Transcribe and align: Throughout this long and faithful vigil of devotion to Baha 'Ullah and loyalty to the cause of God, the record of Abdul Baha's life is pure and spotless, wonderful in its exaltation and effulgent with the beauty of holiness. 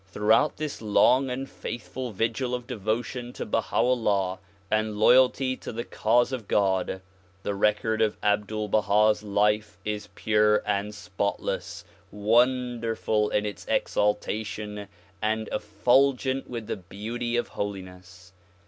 Throughout 0.07 0.57
this 0.57 0.81
long 0.81 1.29
and 1.29 1.47
faithful 1.47 2.11
vigil 2.11 2.55
of 2.55 2.65
devotion 2.65 3.33
to 3.33 3.45
Baha 3.45 3.75
'Ullah 3.75 4.39
and 4.71 4.97
loyalty 4.97 5.55
to 5.57 5.71
the 5.71 5.83
cause 5.83 6.31
of 6.31 6.47
God, 6.47 7.01
the 7.43 7.53
record 7.53 8.01
of 8.01 8.17
Abdul 8.23 8.67
Baha's 8.67 9.21
life 9.21 9.77
is 9.85 10.09
pure 10.15 10.63
and 10.65 10.95
spotless, 10.95 11.85
wonderful 12.11 13.29
in 13.29 13.45
its 13.45 13.63
exaltation 13.69 14.87
and 15.21 15.47
effulgent 15.51 16.49
with 16.49 16.65
the 16.65 16.77
beauty 16.77 17.37
of 17.37 17.49
holiness. 17.49 18.33